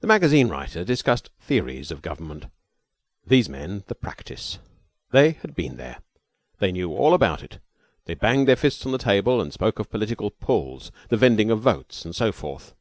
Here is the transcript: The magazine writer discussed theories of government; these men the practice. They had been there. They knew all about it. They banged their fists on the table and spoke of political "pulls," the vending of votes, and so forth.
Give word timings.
The 0.00 0.06
magazine 0.06 0.48
writer 0.48 0.84
discussed 0.84 1.30
theories 1.40 1.90
of 1.90 2.02
government; 2.02 2.48
these 3.26 3.48
men 3.48 3.82
the 3.86 3.94
practice. 3.94 4.58
They 5.10 5.30
had 5.30 5.54
been 5.54 5.78
there. 5.78 6.02
They 6.58 6.70
knew 6.70 6.92
all 6.92 7.14
about 7.14 7.42
it. 7.42 7.58
They 8.04 8.12
banged 8.14 8.46
their 8.46 8.56
fists 8.56 8.84
on 8.84 8.92
the 8.92 8.98
table 8.98 9.40
and 9.40 9.54
spoke 9.54 9.78
of 9.78 9.88
political 9.88 10.30
"pulls," 10.30 10.92
the 11.08 11.16
vending 11.16 11.50
of 11.50 11.60
votes, 11.62 12.04
and 12.04 12.14
so 12.14 12.30
forth. 12.30 12.74